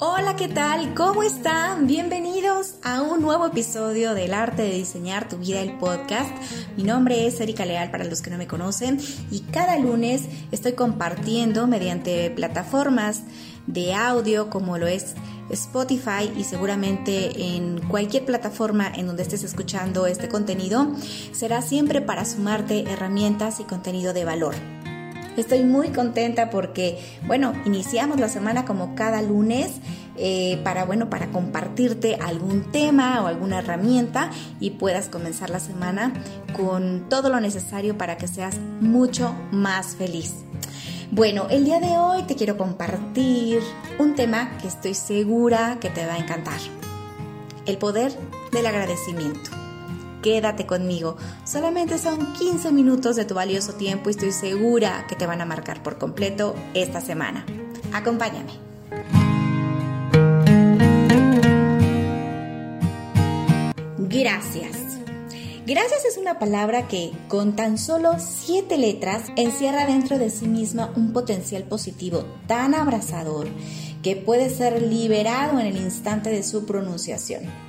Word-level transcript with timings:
Hola, 0.00 0.36
¿qué 0.36 0.46
tal? 0.46 0.94
¿Cómo 0.94 1.24
están? 1.24 1.88
Bienvenidos 1.88 2.76
a 2.84 3.02
un 3.02 3.20
nuevo 3.20 3.46
episodio 3.46 4.14
del 4.14 4.32
Arte 4.32 4.62
de 4.62 4.74
Diseñar 4.74 5.28
tu 5.28 5.38
Vida, 5.38 5.60
el 5.60 5.76
podcast. 5.76 6.30
Mi 6.76 6.84
nombre 6.84 7.26
es 7.26 7.40
Erika 7.40 7.66
Leal 7.66 7.90
para 7.90 8.04
los 8.04 8.22
que 8.22 8.30
no 8.30 8.38
me 8.38 8.46
conocen 8.46 9.00
y 9.32 9.40
cada 9.40 9.76
lunes 9.76 10.28
estoy 10.52 10.74
compartiendo 10.74 11.66
mediante 11.66 12.30
plataformas 12.30 13.22
de 13.66 13.92
audio 13.92 14.50
como 14.50 14.78
lo 14.78 14.86
es 14.86 15.16
Spotify 15.50 16.30
y 16.36 16.44
seguramente 16.44 17.56
en 17.56 17.80
cualquier 17.88 18.24
plataforma 18.24 18.86
en 18.94 19.08
donde 19.08 19.24
estés 19.24 19.42
escuchando 19.42 20.06
este 20.06 20.28
contenido, 20.28 20.92
será 21.32 21.60
siempre 21.60 22.00
para 22.02 22.24
sumarte 22.24 22.84
herramientas 22.88 23.58
y 23.58 23.64
contenido 23.64 24.12
de 24.12 24.24
valor. 24.24 24.77
Estoy 25.38 25.62
muy 25.62 25.90
contenta 25.90 26.50
porque, 26.50 26.98
bueno, 27.26 27.52
iniciamos 27.64 28.18
la 28.18 28.28
semana 28.28 28.64
como 28.64 28.96
cada 28.96 29.22
lunes 29.22 29.70
eh, 30.16 30.60
para, 30.64 30.84
bueno, 30.84 31.08
para 31.10 31.30
compartirte 31.30 32.16
algún 32.16 32.72
tema 32.72 33.22
o 33.22 33.28
alguna 33.28 33.60
herramienta 33.60 34.30
y 34.58 34.70
puedas 34.70 35.08
comenzar 35.08 35.50
la 35.50 35.60
semana 35.60 36.12
con 36.56 37.08
todo 37.08 37.28
lo 37.28 37.40
necesario 37.40 37.96
para 37.96 38.16
que 38.16 38.26
seas 38.26 38.56
mucho 38.80 39.32
más 39.52 39.94
feliz. 39.94 40.34
Bueno, 41.12 41.46
el 41.50 41.64
día 41.64 41.78
de 41.78 41.96
hoy 41.98 42.24
te 42.24 42.34
quiero 42.34 42.58
compartir 42.58 43.60
un 43.98 44.14
tema 44.14 44.58
que 44.60 44.66
estoy 44.66 44.94
segura 44.94 45.78
que 45.80 45.88
te 45.88 46.04
va 46.04 46.14
a 46.14 46.18
encantar. 46.18 46.58
El 47.64 47.78
poder 47.78 48.12
del 48.50 48.66
agradecimiento 48.66 49.57
quédate 50.22 50.66
conmigo. 50.66 51.16
Solamente 51.44 51.98
son 51.98 52.32
15 52.34 52.72
minutos 52.72 53.16
de 53.16 53.24
tu 53.24 53.34
valioso 53.34 53.74
tiempo 53.74 54.08
y 54.08 54.12
estoy 54.12 54.32
segura 54.32 55.06
que 55.08 55.16
te 55.16 55.26
van 55.26 55.40
a 55.40 55.46
marcar 55.46 55.82
por 55.82 55.98
completo 55.98 56.54
esta 56.74 57.00
semana. 57.00 57.44
Acompáñame. 57.92 58.52
Gracias. 63.98 64.76
Gracias 65.66 66.06
es 66.06 66.16
una 66.16 66.38
palabra 66.38 66.88
que, 66.88 67.12
con 67.28 67.54
tan 67.54 67.76
solo 67.76 68.12
siete 68.18 68.78
letras, 68.78 69.24
encierra 69.36 69.84
dentro 69.84 70.18
de 70.18 70.30
sí 70.30 70.48
misma 70.48 70.90
un 70.96 71.12
potencial 71.12 71.64
positivo 71.64 72.24
tan 72.46 72.74
abrazador 72.74 73.48
que 74.02 74.16
puede 74.16 74.48
ser 74.48 74.80
liberado 74.80 75.60
en 75.60 75.66
el 75.66 75.76
instante 75.76 76.30
de 76.30 76.42
su 76.42 76.64
pronunciación. 76.64 77.67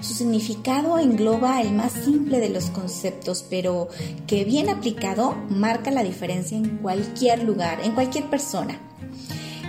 Su 0.00 0.14
significado 0.14 0.98
engloba 0.98 1.60
el 1.62 1.72
más 1.72 1.92
simple 1.92 2.40
de 2.40 2.50
los 2.50 2.66
conceptos, 2.70 3.44
pero 3.48 3.88
que 4.26 4.44
bien 4.44 4.68
aplicado 4.68 5.34
marca 5.48 5.90
la 5.90 6.02
diferencia 6.02 6.56
en 6.56 6.78
cualquier 6.78 7.42
lugar, 7.42 7.80
en 7.82 7.92
cualquier 7.92 8.28
persona. 8.30 8.80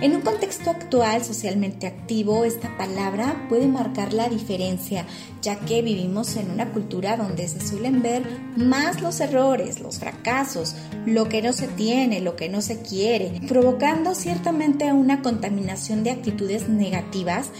En 0.00 0.14
un 0.14 0.20
contexto 0.20 0.70
actual 0.70 1.24
socialmente 1.24 1.88
activo, 1.88 2.44
esta 2.44 2.76
palabra 2.76 3.46
puede 3.48 3.66
marcar 3.66 4.12
la 4.12 4.28
diferencia, 4.28 5.04
ya 5.42 5.58
que 5.58 5.82
vivimos 5.82 6.36
en 6.36 6.52
una 6.52 6.70
cultura 6.70 7.16
donde 7.16 7.48
se 7.48 7.60
suelen 7.60 8.00
ver 8.00 8.22
más 8.54 9.00
los 9.00 9.18
errores, 9.18 9.80
los 9.80 9.98
fracasos, 9.98 10.76
lo 11.04 11.28
que 11.28 11.42
no 11.42 11.52
se 11.52 11.66
tiene, 11.66 12.20
lo 12.20 12.36
que 12.36 12.48
no 12.48 12.60
se 12.60 12.80
quiere, 12.80 13.40
provocando 13.48 14.14
ciertamente 14.14 14.92
una 14.92 15.20
contaminación 15.20 16.04
de 16.04 16.12
actitudes 16.12 16.68
negativas 16.68 17.50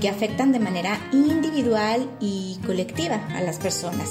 que 0.00 0.08
afectan 0.08 0.52
de 0.52 0.58
manera 0.58 1.00
individual 1.12 2.08
y 2.20 2.58
colectiva 2.64 3.26
a 3.34 3.40
las 3.42 3.58
personas. 3.58 4.10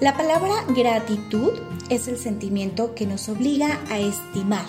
La 0.00 0.16
palabra 0.16 0.64
gratitud 0.68 1.52
es 1.90 2.08
el 2.08 2.16
sentimiento 2.16 2.94
que 2.94 3.06
nos 3.06 3.28
obliga 3.28 3.80
a 3.90 3.98
estimar, 3.98 4.64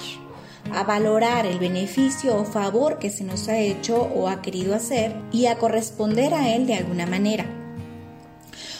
a 0.73 0.83
valorar 0.83 1.45
el 1.45 1.59
beneficio 1.59 2.35
o 2.35 2.43
favor 2.43 2.99
que 2.99 3.09
se 3.09 3.23
nos 3.23 3.47
ha 3.47 3.57
hecho 3.57 4.01
o 4.01 4.27
ha 4.27 4.41
querido 4.41 4.75
hacer 4.75 5.15
y 5.31 5.45
a 5.45 5.57
corresponder 5.57 6.33
a 6.33 6.53
él 6.53 6.67
de 6.67 6.75
alguna 6.75 7.05
manera. 7.05 7.45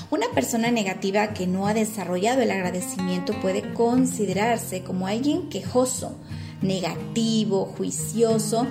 Una 0.10 0.28
persona 0.36 0.72
negativa 0.72 1.34
que 1.34 1.48
no 1.48 1.68
ha 1.68 1.74
desarrollado 1.74 2.42
el 2.42 2.52
agradecimiento 2.52 3.34
puede 3.42 3.74
considerarse 3.74 4.84
como 4.84 5.08
alguien 5.08 5.48
quejoso, 5.48 6.18
negativo, 6.62 7.66
juicioso 7.78 8.68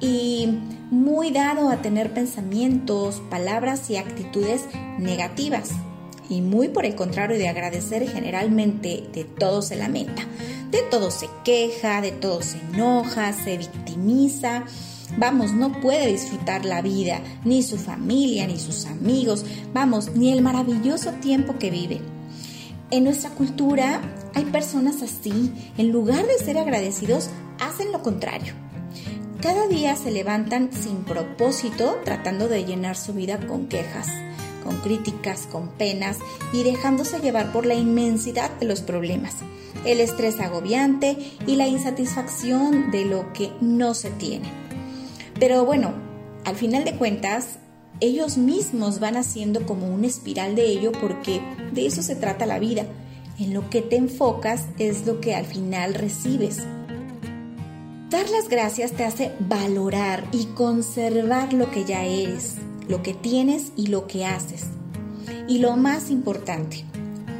y 0.00 0.48
muy 0.90 1.30
dado 1.30 1.70
a 1.70 1.82
tener 1.82 2.12
pensamientos, 2.12 3.22
palabras 3.30 3.90
y 3.90 3.96
actitudes 3.96 4.62
negativas. 4.98 5.70
Y 6.28 6.40
muy 6.40 6.68
por 6.68 6.84
el 6.84 6.96
contrario 6.96 7.38
de 7.38 7.48
agradecer 7.48 8.08
generalmente 8.08 9.08
de 9.12 9.24
todo 9.24 9.62
se 9.62 9.76
lamenta, 9.76 10.22
de 10.70 10.82
todo 10.90 11.10
se 11.10 11.28
queja, 11.44 12.00
de 12.00 12.10
todo 12.10 12.42
se 12.42 12.58
enoja, 12.58 13.32
se 13.32 13.56
victimiza. 13.56 14.64
Vamos, 15.18 15.52
no 15.52 15.80
puede 15.80 16.08
disfrutar 16.08 16.64
la 16.64 16.82
vida, 16.82 17.20
ni 17.44 17.62
su 17.62 17.76
familia, 17.76 18.46
ni 18.48 18.58
sus 18.58 18.86
amigos, 18.86 19.44
vamos, 19.72 20.16
ni 20.16 20.32
el 20.32 20.42
maravilloso 20.42 21.12
tiempo 21.12 21.58
que 21.60 21.70
vive. 21.70 22.00
En 22.90 23.04
nuestra 23.04 23.30
cultura 23.30 24.00
hay 24.34 24.44
personas 24.46 25.02
así, 25.02 25.52
en 25.78 25.92
lugar 25.92 26.26
de 26.26 26.44
ser 26.44 26.58
agradecidos, 26.58 27.30
hacen 27.60 27.92
lo 27.92 28.02
contrario 28.02 28.65
cada 29.40 29.66
día 29.66 29.96
se 29.96 30.10
levantan 30.10 30.70
sin 30.72 31.04
propósito 31.04 32.00
tratando 32.04 32.48
de 32.48 32.64
llenar 32.64 32.96
su 32.96 33.12
vida 33.12 33.38
con 33.46 33.66
quejas, 33.66 34.08
con 34.64 34.76
críticas, 34.78 35.46
con 35.50 35.68
penas 35.68 36.18
y 36.52 36.62
dejándose 36.62 37.20
llevar 37.20 37.52
por 37.52 37.66
la 37.66 37.74
inmensidad 37.74 38.50
de 38.58 38.66
los 38.66 38.80
problemas, 38.80 39.34
el 39.84 40.00
estrés 40.00 40.40
agobiante 40.40 41.16
y 41.46 41.56
la 41.56 41.68
insatisfacción 41.68 42.90
de 42.90 43.04
lo 43.04 43.32
que 43.32 43.52
no 43.60 43.94
se 43.94 44.10
tiene. 44.10 44.50
Pero 45.38 45.64
bueno, 45.64 45.92
al 46.44 46.56
final 46.56 46.84
de 46.84 46.96
cuentas, 46.96 47.58
ellos 48.00 48.36
mismos 48.36 49.00
van 49.00 49.16
haciendo 49.16 49.66
como 49.66 49.88
una 49.88 50.06
espiral 50.06 50.54
de 50.54 50.66
ello 50.66 50.92
porque 50.92 51.40
de 51.72 51.86
eso 51.86 52.02
se 52.02 52.16
trata 52.16 52.46
la 52.46 52.58
vida. 52.58 52.86
En 53.38 53.52
lo 53.52 53.68
que 53.68 53.82
te 53.82 53.96
enfocas 53.96 54.64
es 54.78 55.06
lo 55.06 55.20
que 55.20 55.34
al 55.34 55.44
final 55.44 55.94
recibes. 55.94 56.62
Dar 58.10 58.30
las 58.30 58.48
gracias 58.48 58.92
te 58.92 59.04
hace 59.04 59.32
valorar 59.40 60.24
y 60.30 60.44
conservar 60.46 61.52
lo 61.52 61.72
que 61.72 61.84
ya 61.84 62.04
eres, 62.04 62.54
lo 62.88 63.02
que 63.02 63.14
tienes 63.14 63.72
y 63.74 63.88
lo 63.88 64.06
que 64.06 64.24
haces. 64.24 64.66
Y 65.48 65.58
lo 65.58 65.76
más 65.76 66.08
importante, 66.10 66.84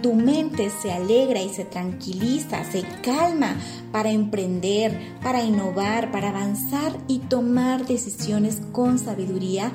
tu 0.02 0.14
mente 0.14 0.70
se 0.70 0.90
alegra 0.90 1.40
y 1.40 1.50
se 1.50 1.64
tranquiliza, 1.64 2.64
se 2.64 2.82
calma 3.00 3.56
para 3.92 4.10
emprender, 4.10 5.14
para 5.22 5.44
innovar, 5.44 6.10
para 6.10 6.30
avanzar 6.30 6.98
y 7.06 7.20
tomar 7.20 7.86
decisiones 7.86 8.60
con 8.72 8.98
sabiduría 8.98 9.70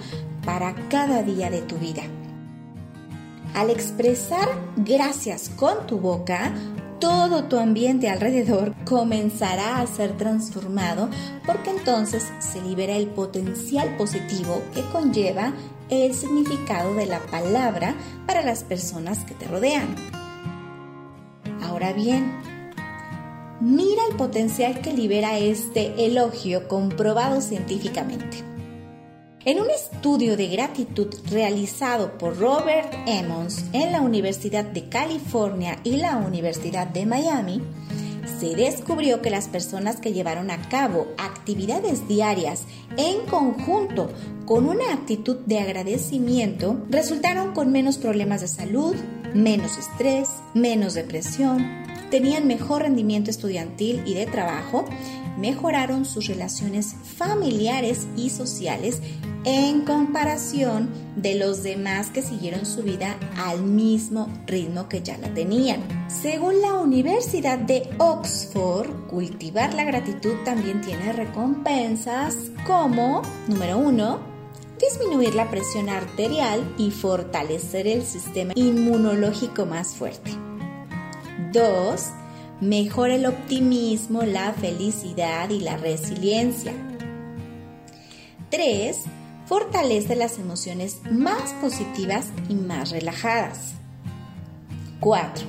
para 0.45 0.75
cada 0.89 1.23
día 1.23 1.49
de 1.49 1.61
tu 1.61 1.77
vida. 1.77 2.03
Al 3.53 3.69
expresar 3.69 4.49
gracias 4.75 5.47
con 5.49 5.87
tu 5.87 5.99
boca, 5.99 6.53
todo 7.01 7.45
tu 7.45 7.57
ambiente 7.57 8.09
alrededor 8.09 8.75
comenzará 8.85 9.81
a 9.81 9.87
ser 9.87 10.15
transformado 10.17 11.09
porque 11.45 11.71
entonces 11.71 12.31
se 12.39 12.61
libera 12.61 12.95
el 12.95 13.07
potencial 13.07 13.97
positivo 13.97 14.61
que 14.73 14.85
conlleva 14.91 15.51
el 15.89 16.13
significado 16.13 16.93
de 16.93 17.07
la 17.07 17.19
palabra 17.19 17.95
para 18.27 18.43
las 18.43 18.63
personas 18.63 19.25
que 19.25 19.33
te 19.33 19.47
rodean. 19.47 19.95
Ahora 21.63 21.91
bien, 21.91 22.31
mira 23.59 24.03
el 24.09 24.15
potencial 24.15 24.79
que 24.81 24.93
libera 24.93 25.39
este 25.39 26.05
elogio 26.05 26.67
comprobado 26.67 27.41
científicamente. 27.41 28.50
En 29.43 29.59
un 29.59 29.71
estudio 29.71 30.37
de 30.37 30.49
gratitud 30.49 31.07
realizado 31.31 32.15
por 32.19 32.37
Robert 32.37 32.93
Emmons 33.07 33.65
en 33.73 33.91
la 33.91 34.01
Universidad 34.01 34.63
de 34.63 34.87
California 34.87 35.79
y 35.83 35.97
la 35.97 36.17
Universidad 36.17 36.85
de 36.85 37.07
Miami, 37.07 37.59
se 38.39 38.55
descubrió 38.55 39.23
que 39.23 39.31
las 39.31 39.47
personas 39.47 39.99
que 39.99 40.13
llevaron 40.13 40.51
a 40.51 40.69
cabo 40.69 41.07
actividades 41.17 42.07
diarias 42.07 42.65
en 42.97 43.25
conjunto 43.25 44.11
con 44.45 44.69
una 44.69 44.93
actitud 44.93 45.37
de 45.37 45.57
agradecimiento 45.57 46.85
resultaron 46.91 47.53
con 47.55 47.71
menos 47.71 47.97
problemas 47.97 48.41
de 48.41 48.47
salud, 48.47 48.95
menos 49.33 49.79
estrés, 49.79 50.29
menos 50.53 50.93
depresión, 50.93 51.65
tenían 52.11 52.45
mejor 52.45 52.83
rendimiento 52.83 53.31
estudiantil 53.31 54.03
y 54.05 54.13
de 54.13 54.27
trabajo, 54.27 54.85
mejoraron 55.39 56.05
sus 56.05 56.27
relaciones 56.27 56.93
familiares 57.17 58.05
y 58.15 58.29
sociales 58.29 59.01
en 59.43 59.81
comparación 59.81 60.89
de 61.15 61.35
los 61.35 61.63
demás 61.63 62.09
que 62.09 62.21
siguieron 62.21 62.65
su 62.65 62.83
vida 62.83 63.17
al 63.37 63.63
mismo 63.63 64.29
ritmo 64.45 64.87
que 64.87 65.01
ya 65.01 65.17
la 65.17 65.33
tenían. 65.33 65.81
Según 66.09 66.61
la 66.61 66.75
Universidad 66.75 67.57
de 67.57 67.89
Oxford, 67.97 69.07
cultivar 69.07 69.73
la 69.73 69.83
gratitud 69.83 70.35
también 70.45 70.81
tiene 70.81 71.11
recompensas 71.13 72.35
como, 72.67 73.21
número 73.47 73.77
uno, 73.77 74.19
disminuir 74.79 75.35
la 75.35 75.49
presión 75.49 75.89
arterial 75.89 76.75
y 76.77 76.91
fortalecer 76.91 77.87
el 77.87 78.03
sistema 78.03 78.53
inmunológico 78.55 79.65
más 79.65 79.95
fuerte. 79.95 80.31
2. 81.53 82.01
Mejora 82.61 83.15
el 83.15 83.25
optimismo, 83.25 84.23
la 84.23 84.53
felicidad 84.53 85.49
y 85.49 85.59
la 85.59 85.77
resiliencia. 85.77 86.73
3. 88.49 88.97
Fortalece 89.51 90.15
las 90.15 90.39
emociones 90.39 91.01
más 91.11 91.51
positivas 91.59 92.27
y 92.47 92.55
más 92.55 92.91
relajadas. 92.91 93.73
4. 95.01 95.45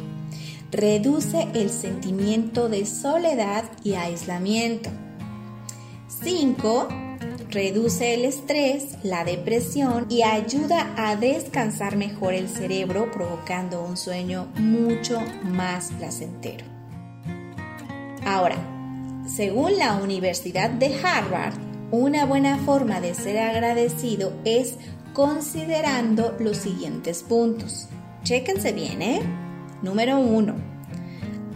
Reduce 0.72 1.46
el 1.54 1.70
sentimiento 1.70 2.68
de 2.68 2.84
soledad 2.84 3.62
y 3.84 3.94
aislamiento. 3.94 4.90
5 6.24 6.88
reduce 7.48 8.14
el 8.14 8.24
estrés, 8.24 8.96
la 9.04 9.22
depresión 9.22 10.06
y 10.08 10.24
ayuda 10.24 10.92
a 10.96 11.14
descansar 11.14 11.94
mejor 11.94 12.34
el 12.34 12.48
cerebro 12.48 13.08
provocando 13.12 13.84
un 13.84 13.96
sueño 13.96 14.48
mucho 14.56 15.22
más 15.44 15.92
placentero. 15.92 16.66
Ahora, 18.26 18.56
según 19.28 19.78
la 19.78 19.94
Universidad 19.94 20.70
de 20.70 20.92
Harvard, 21.04 21.71
una 21.92 22.26
buena 22.26 22.58
forma 22.58 23.00
de 23.00 23.14
ser 23.14 23.38
agradecido 23.38 24.32
es 24.44 24.74
considerando 25.12 26.34
los 26.40 26.56
siguientes 26.56 27.22
puntos. 27.22 27.86
Chéquense 28.24 28.72
bien, 28.72 29.02
¿eh? 29.02 29.22
Número 29.82 30.18
1 30.18 30.72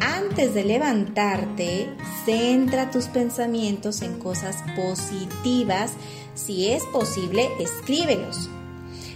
antes 0.00 0.55
de 0.55 0.65
levantarte, 0.65 1.88
centra 2.25 2.91
tus 2.91 3.06
pensamientos 3.06 4.03
en 4.03 4.19
cosas 4.19 4.56
positivas. 4.77 5.93
Si 6.35 6.69
es 6.69 6.85
posible, 6.85 7.49
escríbelos. 7.59 8.50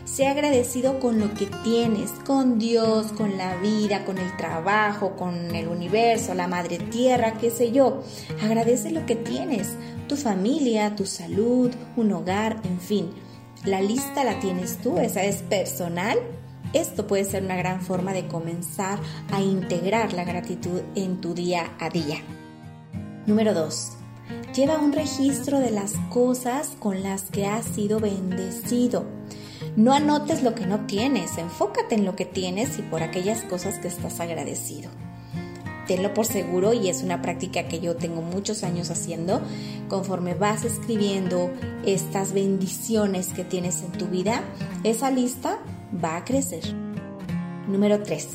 Sé 0.04 0.26
agradecido 0.26 0.98
con 0.98 1.20
lo 1.20 1.32
que 1.34 1.46
tienes, 1.62 2.10
con 2.26 2.58
Dios, 2.58 3.12
con 3.12 3.36
la 3.36 3.56
vida, 3.56 4.04
con 4.04 4.18
el 4.18 4.36
trabajo, 4.36 5.14
con 5.16 5.54
el 5.54 5.68
universo, 5.68 6.34
la 6.34 6.48
madre 6.48 6.78
tierra, 6.78 7.34
qué 7.34 7.50
sé 7.50 7.70
yo. 7.70 8.02
Agradece 8.42 8.90
lo 8.90 9.06
que 9.06 9.16
tienes, 9.16 9.68
tu 10.10 10.16
familia, 10.16 10.94
tu 10.94 11.06
salud, 11.06 11.70
un 11.96 12.12
hogar, 12.12 12.60
en 12.64 12.78
fin. 12.78 13.10
La 13.64 13.80
lista 13.80 14.24
la 14.24 14.38
tienes 14.40 14.76
tú, 14.82 14.98
esa 14.98 15.22
es 15.22 15.36
personal 15.42 16.18
esto 16.72 17.06
puede 17.08 17.24
ser 17.24 17.42
una 17.42 17.56
gran 17.56 17.80
forma 17.80 18.12
de 18.12 18.28
comenzar 18.28 19.00
a 19.32 19.40
integrar 19.40 20.12
la 20.12 20.24
gratitud 20.24 20.82
en 20.94 21.20
tu 21.20 21.34
día 21.34 21.72
a 21.80 21.90
día. 21.90 22.18
Número 23.26 23.54
2. 23.54 23.92
Lleva 24.54 24.78
un 24.78 24.92
registro 24.92 25.58
de 25.58 25.72
las 25.72 25.94
cosas 26.10 26.76
con 26.78 27.02
las 27.02 27.24
que 27.24 27.46
has 27.46 27.64
sido 27.64 27.98
bendecido. 27.98 29.04
No 29.74 29.92
anotes 29.92 30.44
lo 30.44 30.54
que 30.54 30.66
no 30.66 30.86
tienes, 30.86 31.38
enfócate 31.38 31.96
en 31.96 32.04
lo 32.04 32.14
que 32.14 32.24
tienes 32.24 32.78
y 32.78 32.82
por 32.82 33.02
aquellas 33.02 33.42
cosas 33.42 33.78
que 33.78 33.88
estás 33.88 34.20
agradecido. 34.20 34.90
Tenlo 35.88 36.14
por 36.14 36.24
seguro 36.24 36.72
y 36.72 36.88
es 36.88 37.02
una 37.02 37.20
práctica 37.20 37.66
que 37.66 37.80
yo 37.80 37.96
tengo 37.96 38.22
muchos 38.22 38.62
años 38.62 38.90
haciendo. 38.90 39.40
Conforme 39.90 40.34
vas 40.34 40.64
escribiendo 40.64 41.50
estas 41.84 42.32
bendiciones 42.32 43.32
que 43.32 43.42
tienes 43.42 43.82
en 43.82 43.90
tu 43.90 44.06
vida, 44.06 44.44
esa 44.84 45.10
lista 45.10 45.58
va 45.92 46.16
a 46.16 46.24
crecer. 46.24 46.62
Número 47.66 48.00
3. 48.00 48.28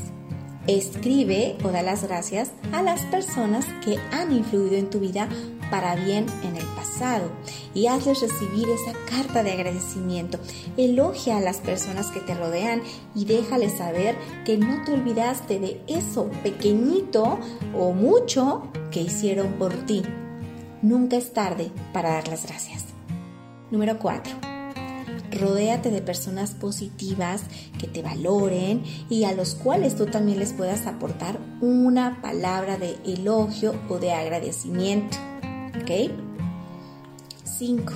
Escribe 0.68 1.56
o 1.64 1.70
da 1.70 1.82
las 1.82 2.04
gracias 2.04 2.52
a 2.74 2.82
las 2.82 3.02
personas 3.06 3.66
que 3.86 3.98
han 4.12 4.34
influido 4.34 4.76
en 4.76 4.90
tu 4.90 5.00
vida 5.00 5.30
para 5.72 5.96
bien 5.96 6.26
en 6.44 6.58
el 6.58 6.66
pasado 6.76 7.30
y 7.74 7.88
hazles 7.88 8.20
recibir 8.20 8.68
esa 8.68 8.92
carta 9.10 9.42
de 9.42 9.54
agradecimiento. 9.54 10.40
Elogia 10.76 11.38
a 11.38 11.42
las 11.42 11.58
personas 11.58 12.08
que 12.08 12.20
te 12.20 12.36
rodean 12.36 12.82
y 13.16 13.24
déjales 13.24 13.78
saber 13.78 14.18
que 14.44 14.58
no 14.58 14.84
te 14.84 14.92
olvidaste 14.92 15.60
de 15.60 15.80
eso 15.88 16.30
pequeñito 16.44 17.40
o 17.74 17.94
mucho 17.94 18.68
que 18.92 19.02
hicieron 19.02 19.54
por 19.54 19.74
ti. 19.86 20.04
Nunca 20.86 21.18
es 21.18 21.34
tarde 21.34 21.72
para 21.94 22.12
dar 22.12 22.28
las 22.28 22.46
gracias. 22.46 22.86
Número 23.72 23.98
4 23.98 24.32
Rodéate 25.32 25.90
de 25.90 26.00
personas 26.00 26.52
positivas 26.52 27.42
que 27.80 27.88
te 27.88 28.04
valoren 28.04 28.84
y 29.10 29.24
a 29.24 29.32
los 29.34 29.56
cuales 29.56 29.96
tú 29.96 30.06
también 30.06 30.38
les 30.38 30.54
puedas 30.54 30.86
aportar 30.86 31.40
una 31.60 32.22
palabra 32.22 32.78
de 32.78 32.98
elogio 33.04 33.74
o 33.90 33.98
de 33.98 34.14
agradecimiento. 34.14 35.18
¿Ok? 35.82 36.12
5. 37.46 37.94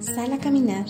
Sal 0.00 0.32
a 0.32 0.38
caminar. 0.38 0.86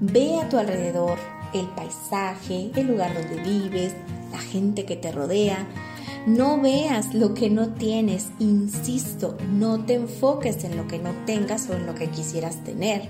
Ve 0.00 0.40
a 0.40 0.48
tu 0.48 0.58
alrededor 0.58 1.16
el 1.54 1.68
paisaje, 1.76 2.72
el 2.74 2.88
lugar 2.88 3.14
donde 3.14 3.40
vives, 3.40 3.94
la 4.32 4.38
gente 4.38 4.84
que 4.84 4.96
te 4.96 5.12
rodea. 5.12 5.64
No 6.26 6.60
veas 6.60 7.14
lo 7.14 7.32
que 7.32 7.48
no 7.48 7.70
tienes, 7.70 8.28
insisto, 8.38 9.38
no 9.50 9.84
te 9.84 9.94
enfoques 9.94 10.64
en 10.64 10.76
lo 10.76 10.86
que 10.86 10.98
no 10.98 11.12
tengas 11.24 11.68
o 11.70 11.74
en 11.74 11.86
lo 11.86 11.94
que 11.94 12.10
quisieras 12.10 12.62
tener. 12.62 13.08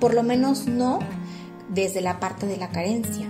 Por 0.00 0.14
lo 0.14 0.24
menos 0.24 0.66
no 0.66 0.98
desde 1.68 2.00
la 2.00 2.18
parte 2.18 2.46
de 2.46 2.56
la 2.56 2.70
carencia. 2.70 3.28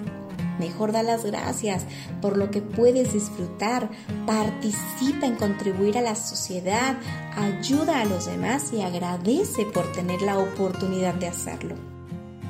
Mejor 0.59 0.93
da 0.93 1.03
las 1.03 1.25
gracias 1.25 1.85
por 2.21 2.37
lo 2.37 2.51
que 2.51 2.61
puedes 2.63 3.13
disfrutar, 3.13 3.91
participa 4.27 5.27
en 5.27 5.37
contribuir 5.37 5.99
a 5.99 6.03
la 6.03 6.15
sociedad, 6.15 6.97
ayuda 7.37 8.01
a 8.01 8.05
los 8.05 8.27
demás 8.27 8.73
y 8.73 8.83
agradece 8.83 9.65
por 9.67 9.91
tener 9.93 10.23
la 10.23 10.39
oportunidad 10.39 11.15
de 11.15 11.29
hacerlo. 11.29 11.90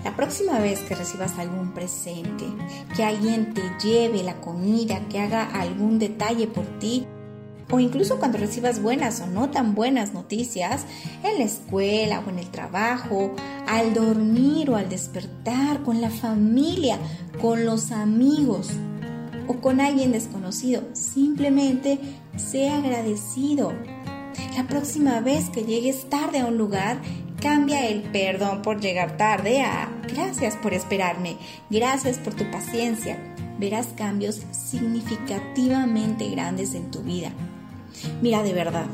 La 0.05 0.17
próxima 0.17 0.59
vez 0.59 0.81
que 0.81 0.95
recibas 0.95 1.39
algún 1.39 1.73
presente, 1.73 2.45
que 2.97 3.05
alguien 3.05 3.53
te 3.53 3.63
lleve 3.83 4.23
la 4.23 4.41
comida, 4.41 5.01
que 5.11 5.21
haga 5.21 5.45
algún 5.45 5.99
detalle 5.99 6.47
por 6.47 6.65
ti, 6.79 7.07
o 7.71 7.79
incluso 7.79 8.19
cuando 8.19 8.39
recibas 8.39 8.83
buenas 8.83 9.21
o 9.21 9.27
no 9.27 9.51
tan 9.51 9.75
buenas 9.75 10.13
noticias 10.13 10.87
en 11.23 11.39
la 11.39 11.45
escuela 11.45 12.23
o 12.27 12.31
en 12.31 12.39
el 12.39 12.51
trabajo, 12.51 13.33
al 13.69 13.95
dormir 13.95 14.71
o 14.71 14.77
al 14.77 14.89
despertar, 14.89 15.83
con 15.83 16.01
la 16.01 16.11
familia, 16.11 16.99
con 17.41 17.65
los 17.65 17.93
amigos 17.93 18.71
o 19.47 19.55
con 19.61 19.81
alguien 19.81 20.13
desconocido. 20.13 20.83
Simplemente 20.95 21.99
sé 22.37 22.71
agradecido. 22.71 23.73
La 24.57 24.67
próxima 24.67 25.21
vez 25.21 25.49
que 25.51 25.65
llegues 25.65 26.09
tarde 26.09 26.41
a 26.41 26.47
un 26.47 26.59
lugar, 26.59 27.01
cambia 27.41 27.89
el 27.89 28.03
perdón 28.03 28.63
por 28.63 28.81
llegar 28.81 29.17
tarde 29.17 29.63
a 29.63 29.89
gracias 30.13 30.57
por 30.57 30.75
esperarme, 30.75 31.37
gracias 31.71 32.19
por 32.19 32.35
tu 32.35 32.51
paciencia. 32.51 33.19
Verás 33.59 33.89
cambios 33.97 34.43
significativamente 34.53 36.29
grandes 36.31 36.75
en 36.75 36.91
tu 36.91 37.03
vida. 37.03 37.31
Mira, 38.23 38.43
de 38.43 38.53
verdad, 38.53 38.87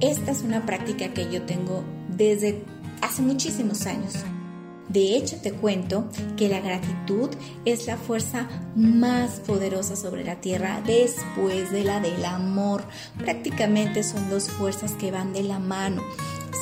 esta 0.00 0.30
es 0.30 0.42
una 0.42 0.64
práctica 0.66 1.12
que 1.12 1.30
yo 1.30 1.42
tengo 1.42 1.82
desde 2.08 2.62
hace 3.00 3.22
muchísimos 3.22 3.86
años. 3.86 4.14
De 4.88 5.16
hecho, 5.16 5.36
te 5.40 5.52
cuento 5.52 6.08
que 6.36 6.48
la 6.48 6.60
gratitud 6.60 7.30
es 7.64 7.86
la 7.86 7.96
fuerza 7.96 8.48
más 8.76 9.40
poderosa 9.40 9.96
sobre 9.96 10.24
la 10.24 10.40
tierra 10.40 10.82
después 10.86 11.72
de 11.72 11.84
la 11.84 12.00
del 12.00 12.24
amor. 12.24 12.84
Prácticamente 13.18 14.02
son 14.02 14.28
dos 14.28 14.48
fuerzas 14.50 14.92
que 14.92 15.10
van 15.10 15.32
de 15.32 15.42
la 15.42 15.58
mano. 15.58 16.02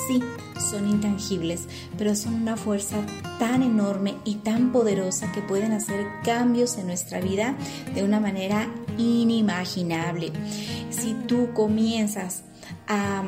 Sí, 0.06 0.22
son 0.58 0.88
intangibles, 0.88 1.68
pero 1.98 2.14
son 2.14 2.34
una 2.34 2.56
fuerza 2.56 2.96
tan 3.38 3.62
enorme 3.62 4.16
y 4.24 4.36
tan 4.36 4.72
poderosa 4.72 5.30
que 5.32 5.42
pueden 5.42 5.72
hacer 5.72 6.06
cambios 6.24 6.78
en 6.78 6.86
nuestra 6.86 7.20
vida 7.20 7.56
de 7.94 8.02
una 8.02 8.20
manera 8.20 8.72
inimaginable. 8.98 10.32
Si 10.90 11.14
tú 11.26 11.52
comienzas 11.52 12.44
a 12.88 13.22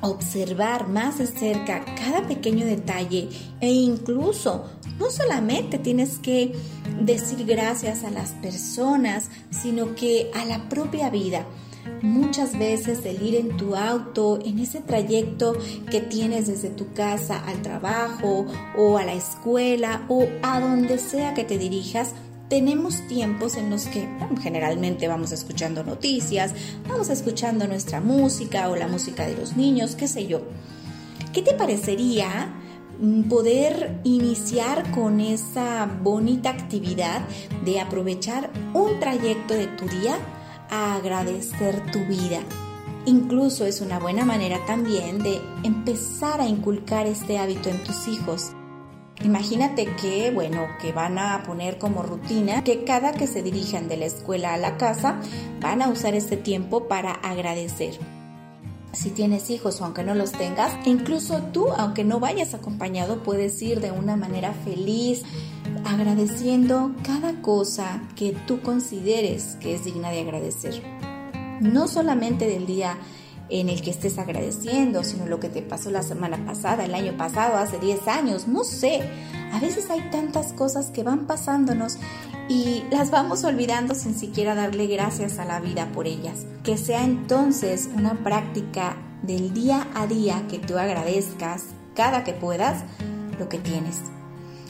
observar 0.00 0.88
más 0.88 1.18
de 1.18 1.26
cerca 1.26 1.84
cada 1.96 2.26
pequeño 2.26 2.66
detalle 2.66 3.28
e 3.60 3.70
incluso 3.70 4.66
no 4.98 5.10
solamente 5.10 5.78
tienes 5.78 6.18
que 6.18 6.54
decir 7.00 7.44
gracias 7.44 8.04
a 8.04 8.10
las 8.10 8.30
personas, 8.30 9.30
sino 9.50 9.94
que 9.94 10.30
a 10.34 10.44
la 10.44 10.68
propia 10.68 11.10
vida. 11.10 11.46
Muchas 12.02 12.58
veces 12.58 13.04
el 13.04 13.22
ir 13.22 13.34
en 13.36 13.56
tu 13.56 13.74
auto, 13.74 14.38
en 14.44 14.58
ese 14.58 14.80
trayecto 14.80 15.56
que 15.90 16.00
tienes 16.00 16.46
desde 16.46 16.68
tu 16.68 16.92
casa 16.92 17.42
al 17.46 17.62
trabajo 17.62 18.46
o 18.76 18.98
a 18.98 19.04
la 19.04 19.14
escuela 19.14 20.04
o 20.08 20.26
a 20.42 20.60
donde 20.60 20.98
sea 20.98 21.34
que 21.34 21.44
te 21.44 21.58
dirijas, 21.58 22.14
tenemos 22.48 23.06
tiempos 23.08 23.56
en 23.56 23.70
los 23.70 23.86
que 23.86 24.08
generalmente 24.40 25.08
vamos 25.08 25.32
escuchando 25.32 25.82
noticias, 25.82 26.52
vamos 26.88 27.08
escuchando 27.08 27.66
nuestra 27.66 28.00
música 28.00 28.68
o 28.68 28.76
la 28.76 28.88
música 28.88 29.26
de 29.26 29.36
los 29.36 29.56
niños, 29.56 29.96
qué 29.96 30.06
sé 30.06 30.26
yo. 30.26 30.42
¿Qué 31.32 31.42
te 31.42 31.54
parecería 31.54 32.54
mm, 33.00 33.22
poder 33.22 34.00
iniciar 34.04 34.90
con 34.92 35.20
esa 35.20 35.86
bonita 36.02 36.50
actividad 36.50 37.22
de 37.64 37.80
aprovechar 37.80 38.50
un 38.74 39.00
trayecto 39.00 39.54
de 39.54 39.66
tu 39.66 39.86
día 39.88 40.16
a 40.70 40.94
agradecer 40.94 41.90
tu 41.92 42.00
vida? 42.06 42.40
Incluso 43.04 43.66
es 43.66 43.80
una 43.80 43.98
buena 43.98 44.24
manera 44.24 44.64
también 44.66 45.22
de 45.22 45.40
empezar 45.62 46.40
a 46.40 46.46
inculcar 46.46 47.06
este 47.06 47.38
hábito 47.38 47.68
en 47.68 47.82
tus 47.84 48.08
hijos 48.08 48.52
Imagínate 49.24 49.86
que, 49.96 50.30
bueno, 50.30 50.68
que 50.80 50.92
van 50.92 51.18
a 51.18 51.42
poner 51.42 51.78
como 51.78 52.02
rutina 52.02 52.62
que 52.62 52.84
cada 52.84 53.12
que 53.12 53.26
se 53.26 53.42
dirijan 53.42 53.88
de 53.88 53.96
la 53.96 54.06
escuela 54.06 54.52
a 54.52 54.58
la 54.58 54.76
casa 54.76 55.18
van 55.60 55.80
a 55.82 55.88
usar 55.88 56.14
este 56.14 56.36
tiempo 56.36 56.86
para 56.86 57.12
agradecer. 57.12 57.98
Si 58.96 59.10
tienes 59.10 59.50
hijos 59.50 59.80
o 59.80 59.84
aunque 59.84 60.02
no 60.02 60.14
los 60.14 60.32
tengas, 60.32 60.72
incluso 60.86 61.42
tú, 61.52 61.68
aunque 61.76 62.02
no 62.02 62.18
vayas 62.18 62.54
acompañado, 62.54 63.22
puedes 63.22 63.60
ir 63.60 63.80
de 63.80 63.90
una 63.90 64.16
manera 64.16 64.52
feliz, 64.52 65.22
agradeciendo 65.84 66.92
cada 67.02 67.42
cosa 67.42 68.02
que 68.16 68.32
tú 68.46 68.62
consideres 68.62 69.56
que 69.60 69.74
es 69.74 69.84
digna 69.84 70.10
de 70.10 70.20
agradecer. 70.20 70.82
No 71.60 71.88
solamente 71.88 72.46
del 72.46 72.66
día 72.66 72.96
en 73.48 73.68
el 73.68 73.80
que 73.82 73.90
estés 73.90 74.18
agradeciendo, 74.18 75.04
sino 75.04 75.26
lo 75.26 75.40
que 75.40 75.48
te 75.48 75.62
pasó 75.62 75.90
la 75.90 76.02
semana 76.02 76.44
pasada, 76.44 76.84
el 76.84 76.94
año 76.94 77.16
pasado, 77.16 77.56
hace 77.56 77.78
10 77.78 78.08
años, 78.08 78.48
no 78.48 78.64
sé. 78.64 79.02
A 79.52 79.60
veces 79.60 79.88
hay 79.90 80.08
tantas 80.10 80.52
cosas 80.52 80.90
que 80.90 81.02
van 81.02 81.26
pasándonos 81.26 81.98
y 82.48 82.82
las 82.90 83.10
vamos 83.10 83.44
olvidando 83.44 83.94
sin 83.94 84.14
siquiera 84.14 84.54
darle 84.54 84.86
gracias 84.86 85.38
a 85.38 85.44
la 85.44 85.60
vida 85.60 85.90
por 85.92 86.06
ellas. 86.06 86.46
Que 86.62 86.76
sea 86.76 87.04
entonces 87.04 87.88
una 87.94 88.22
práctica 88.24 88.96
del 89.22 89.52
día 89.52 89.86
a 89.94 90.06
día 90.06 90.44
que 90.48 90.58
tú 90.58 90.78
agradezcas 90.78 91.64
cada 91.94 92.24
que 92.24 92.32
puedas 92.32 92.84
lo 93.38 93.48
que 93.48 93.58
tienes. 93.58 94.02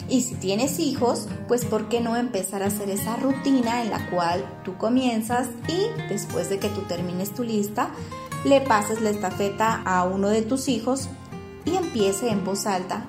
Y 0.09 0.21
si 0.21 0.35
tienes 0.35 0.79
hijos, 0.79 1.27
pues 1.47 1.65
¿por 1.65 1.89
qué 1.89 1.99
no 1.99 2.15
empezar 2.15 2.63
a 2.63 2.67
hacer 2.67 2.89
esa 2.89 3.17
rutina 3.17 3.83
en 3.83 3.89
la 3.89 4.09
cual 4.09 4.45
tú 4.63 4.77
comienzas 4.77 5.49
y 5.67 6.07
después 6.07 6.49
de 6.49 6.59
que 6.59 6.69
tú 6.69 6.81
termines 6.83 7.33
tu 7.33 7.43
lista, 7.43 7.89
le 8.43 8.61
pases 8.61 9.01
la 9.01 9.09
estafeta 9.09 9.81
a 9.83 10.03
uno 10.03 10.29
de 10.29 10.41
tus 10.41 10.67
hijos 10.69 11.09
y 11.65 11.75
empiece 11.75 12.29
en 12.29 12.45
voz 12.45 12.65
alta 12.65 13.05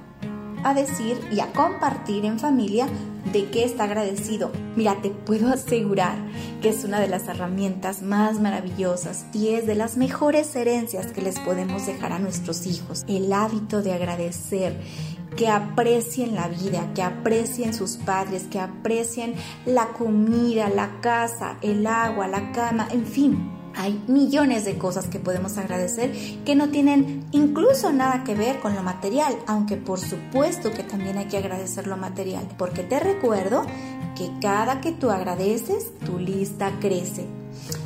a 0.65 0.75
decir 0.75 1.21
y 1.31 1.41
a 1.41 1.53
compartir 1.53 2.25
en 2.25 2.39
familia 2.39 2.89
de 3.33 3.49
qué 3.51 3.65
está 3.65 3.85
agradecido. 3.85 4.51
Mira, 4.77 5.01
te 5.01 5.11
puedo 5.11 5.49
asegurar 5.49 6.17
que 6.61 6.71
es 6.71 6.85
una 6.85 6.99
de 6.99 7.09
las 7.09 7.29
herramientas 7.29 8.03
más 8.03 8.41
maravillosas 8.41 9.27
y 9.33 9.51
es 9.51 9.67
de 9.67 9.75
las 9.75 9.97
mejores 9.97 10.55
herencias 10.57 11.13
que 11.13 11.23
les 11.23 11.39
podemos 11.41 11.87
dejar 11.87 12.13
a 12.13 12.19
nuestros 12.19 12.67
hijos. 12.67 13.05
El 13.07 13.33
hábito 13.33 13.83
de 13.83 13.93
agradecer, 13.93 14.81
que 15.37 15.49
aprecien 15.49 16.35
la 16.35 16.49
vida, 16.49 16.91
que 16.95 17.03
aprecien 17.03 17.73
sus 17.73 17.97
padres, 17.97 18.45
que 18.51 18.59
aprecien 18.59 19.35
la 19.67 19.89
comida, 19.89 20.69
la 20.69 21.01
casa, 21.01 21.59
el 21.63 21.87
agua, 21.87 22.27
la 22.27 22.51
cama, 22.51 22.89
en 22.91 23.07
fin 23.07 23.58
hay 23.79 24.03
millones 24.09 24.65
de 24.65 24.77
cosas 24.77 25.07
que 25.07 25.21
podemos 25.21 25.57
agradecer 25.57 26.13
que 26.45 26.57
no 26.57 26.69
tienen 26.69 27.25
incluso 27.31 27.93
nada 27.93 28.25
que 28.25 28.35
ver 28.35 28.59
con 28.59 28.75
lo 28.75 28.83
material, 28.83 29.39
aunque 29.47 29.77
por 29.77 30.01
supuesto 30.01 30.73
que 30.73 30.83
también 30.83 31.17
hay 31.17 31.27
que 31.27 31.39
agradecer 31.39 31.87
lo 31.87 31.97
material, 31.97 32.47
porque 32.59 32.83
te 32.83 32.99
recuerdo 32.99 33.65
que 34.17 34.31
cada 34.41 34.81
que 34.81 34.91
tú 34.91 35.11
agradeces, 35.11 35.97
tu 36.05 36.19
lista 36.19 36.73
crece. 36.81 37.27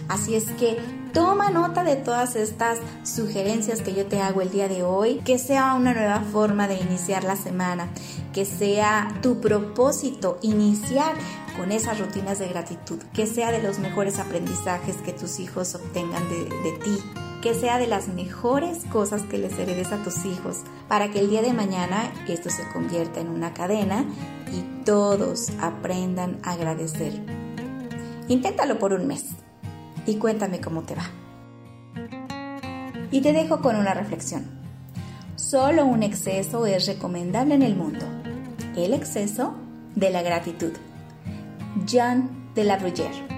Así 0.08 0.34
es 0.34 0.50
que 0.52 0.78
toma 1.12 1.50
nota 1.50 1.84
de 1.84 1.96
todas 1.96 2.36
estas 2.36 2.78
sugerencias 3.02 3.82
que 3.82 3.94
yo 3.94 4.06
te 4.06 4.20
hago 4.20 4.40
el 4.40 4.50
día 4.50 4.68
de 4.68 4.82
hoy, 4.82 5.16
que 5.24 5.38
sea 5.38 5.74
una 5.74 5.94
nueva 5.94 6.20
forma 6.20 6.68
de 6.68 6.76
iniciar 6.76 7.24
la 7.24 7.36
semana, 7.36 7.88
que 8.32 8.44
sea 8.44 9.12
tu 9.22 9.40
propósito 9.40 10.38
iniciar 10.42 11.14
con 11.56 11.70
esas 11.70 11.98
rutinas 11.98 12.38
de 12.38 12.48
gratitud, 12.48 12.98
que 13.12 13.26
sea 13.26 13.52
de 13.52 13.62
los 13.62 13.78
mejores 13.78 14.18
aprendizajes 14.18 14.96
que 14.96 15.12
tus 15.12 15.38
hijos 15.38 15.74
obtengan 15.74 16.28
de, 16.28 16.72
ti, 16.82 16.98
que 17.42 17.54
sea 17.54 17.78
de 17.78 17.86
las 17.86 18.08
mejores 18.08 18.84
cosas 18.90 19.22
que 19.22 19.36
les 19.36 19.58
heredes 19.58 19.92
a 19.92 20.02
tus 20.02 20.24
hijos, 20.24 20.58
para 20.88 21.10
que 21.10 21.20
el 21.20 21.28
día 21.28 21.42
de 21.42 21.52
mañana 21.52 22.10
esto 22.26 22.48
se 22.48 22.66
convierta 22.72 23.20
en 23.20 23.28
una 23.28 23.52
cadena 23.52 24.06
y 24.50 24.84
todos 24.84 25.50
aprendan 25.60 26.38
a 26.42 26.52
agradecer. 26.52 27.20
Inténtalo 28.28 28.78
por 28.78 28.94
un 28.94 29.06
mes 29.06 29.41
y 30.06 30.16
cuéntame 30.16 30.60
cómo 30.60 30.82
te 30.82 30.94
va. 30.94 31.04
Y 33.10 33.20
te 33.20 33.32
dejo 33.32 33.60
con 33.60 33.76
una 33.76 33.94
reflexión. 33.94 34.44
Solo 35.36 35.84
un 35.84 36.02
exceso 36.02 36.66
es 36.66 36.86
recomendable 36.86 37.54
en 37.54 37.62
el 37.62 37.76
mundo. 37.76 38.06
El 38.76 38.94
exceso 38.94 39.54
de 39.94 40.10
la 40.10 40.22
gratitud. 40.22 40.72
Jean 41.86 42.30
de 42.54 42.64
la 42.64 42.78
Bruyère. 42.78 43.32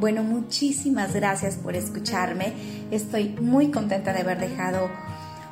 Bueno, 0.00 0.22
muchísimas 0.22 1.14
gracias 1.14 1.56
por 1.56 1.74
escucharme. 1.74 2.52
Estoy 2.90 3.30
muy 3.40 3.70
contenta 3.70 4.12
de 4.12 4.20
haber 4.20 4.38
dejado 4.38 4.90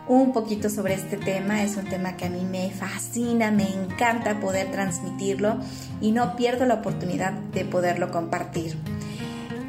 un 0.07 0.33
poquito 0.33 0.69
sobre 0.69 0.95
este 0.95 1.17
tema. 1.17 1.63
Es 1.63 1.77
un 1.77 1.85
tema 1.85 2.17
que 2.17 2.27
a 2.27 2.31
mí 2.31 2.45
me 2.45 2.71
fascina, 2.71 3.51
me 3.51 3.69
encanta 3.69 4.41
poder 4.41 4.71
transmitirlo 4.71 5.57
y 6.01 6.13
no 6.13 6.37
pierdo 6.37 6.67
la 6.67 6.75
oportunidad 6.75 7.33
de 7.33 7.65
poderlo 7.65 8.11
compartir. 8.11 8.77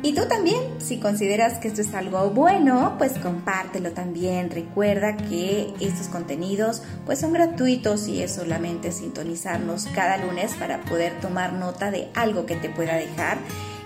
Y 0.06 0.14
tú 0.14 0.28
también, 0.28 0.62
si 0.78 1.00
consideras 1.00 1.58
que 1.58 1.68
esto 1.68 1.82
es 1.82 1.96
algo 1.96 2.30
bueno, 2.30 2.94
pues 3.00 3.14
compártelo 3.14 3.90
también. 3.90 4.52
Recuerda 4.52 5.18
que 5.18 5.74
estos 5.80 6.10
contenidos 6.10 6.84
pues 7.08 7.20
son 7.20 7.34
gratuitos 7.34 8.08
y 8.08 8.22
es 8.22 8.36
solamente 8.36 8.92
sintonizarnos 8.92 9.88
cada 9.96 10.18
lunes 10.18 10.54
para 10.60 10.82
poder 10.82 11.20
tomar 11.22 11.54
nota 11.54 11.90
de 11.90 12.10
algo 12.14 12.46
que 12.46 12.56
te 12.56 12.70
pueda 12.70 12.94
dejar 12.98 13.40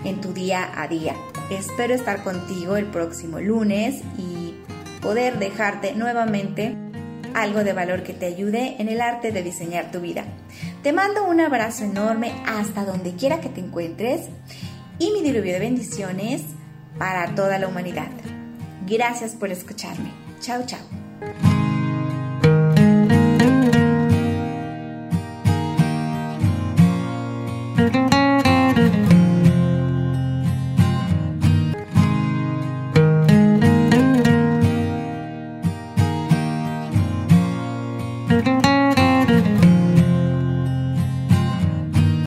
en 0.04 0.20
tu 0.20 0.34
día 0.34 0.70
a 0.76 0.88
día. 0.88 1.16
Espero 1.48 1.94
estar 1.94 2.22
contigo 2.22 2.76
el 2.76 2.84
próximo 2.84 3.40
lunes 3.40 4.02
y 4.18 4.56
poder 5.00 5.38
dejarte 5.38 5.94
nuevamente 5.94 6.76
algo 7.32 7.64
de 7.64 7.72
valor 7.72 8.02
que 8.02 8.12
te 8.12 8.26
ayude 8.26 8.76
en 8.78 8.90
el 8.90 9.00
arte 9.00 9.32
de 9.32 9.42
diseñar 9.42 9.90
tu 9.90 10.00
vida. 10.00 10.26
Te 10.82 10.92
mando 10.92 11.24
un 11.24 11.40
abrazo 11.40 11.84
enorme 11.84 12.34
hasta 12.46 12.84
donde 12.84 13.14
quiera 13.14 13.40
que 13.40 13.48
te 13.48 13.60
encuentres 13.60 14.28
y 15.00 15.10
mi 15.10 15.22
diluvio 15.22 15.54
de 15.54 15.58
bendiciones 15.58 16.42
para 16.98 17.34
toda 17.34 17.58
la 17.58 17.66
humanidad. 17.66 18.10
Gracias 18.86 19.34
por 19.34 19.50
escucharme. 19.50 20.12
Chao, 20.40 20.62
chao. 20.66 21.69